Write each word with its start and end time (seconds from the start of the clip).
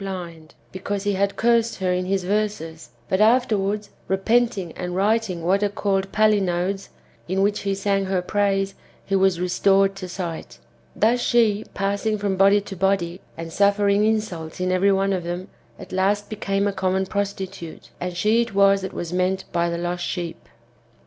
blind, 0.01 0.55
because 0.71 1.03
he 1.03 1.13
had 1.13 1.35
cursed 1.35 1.75
her 1.77 1.93
in 1.93 2.05
his 2.05 2.23
verses, 2.23 2.89
but 3.07 3.21
afterwards, 3.21 3.91
repenting 4.07 4.71
and 4.71 4.95
writing 4.95 5.43
what 5.43 5.61
are 5.61 5.69
called 5.69 6.11
palinodes^ 6.11 6.87
in 7.27 7.39
which 7.43 7.59
he 7.59 7.75
sang 7.75 8.05
her 8.05 8.19
praise, 8.19 8.73
he 9.05 9.15
was 9.15 9.39
restored 9.39 9.95
to 9.95 10.09
sight. 10.09 10.57
Thus 10.95 11.19
she, 11.19 11.65
passing 11.75 12.17
from 12.17 12.35
body 12.35 12.61
to 12.61 12.75
body, 12.75 13.21
and 13.37 13.53
suffering 13.53 14.03
insults 14.03 14.59
in 14.59 14.71
every 14.71 14.91
one 14.91 15.13
of 15.13 15.23
them, 15.23 15.49
at 15.77 15.91
last 15.91 16.31
became 16.31 16.65
a 16.67 16.73
common 16.73 17.05
prostitute; 17.05 17.91
and 17.99 18.17
she 18.17 18.41
it 18.41 18.55
was 18.55 18.81
that 18.81 18.93
was 18.93 19.13
meant 19.13 19.45
by 19.51 19.69
the 19.69 19.77
lost 19.77 20.03
sheep. 20.03 20.49